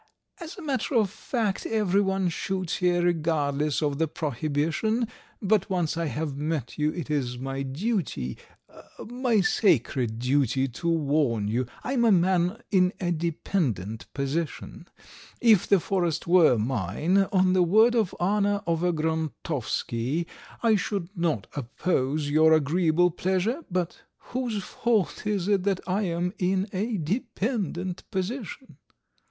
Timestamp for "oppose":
21.55-22.27